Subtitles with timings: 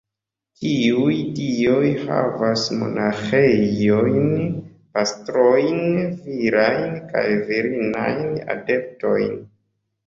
[0.59, 4.33] Tiuj dioj havas monaĥejojn,
[4.97, 5.79] pastrojn,
[6.25, 8.27] virajn kaj virinajn
[8.59, 9.41] adeptojn.